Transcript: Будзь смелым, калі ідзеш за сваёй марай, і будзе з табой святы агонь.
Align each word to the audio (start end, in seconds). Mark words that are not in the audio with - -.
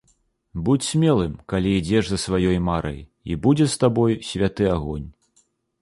Будзь 0.67 0.87
смелым, 0.93 1.33
калі 1.53 1.69
ідзеш 1.81 2.09
за 2.13 2.19
сваёй 2.25 2.57
марай, 2.71 2.99
і 3.33 3.39
будзе 3.45 3.65
з 3.75 3.81
табой 3.85 4.19
святы 4.33 4.63
агонь. 4.79 5.07